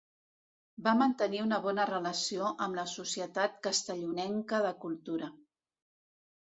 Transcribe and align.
Va 0.87 0.93
mantenir 1.01 1.41
una 1.43 1.59
bona 1.65 1.85
relació 1.91 2.47
amb 2.67 2.81
la 2.81 2.89
Societat 2.95 3.63
Castellonenca 3.69 4.67
de 4.69 4.75
Cultura. 4.87 5.35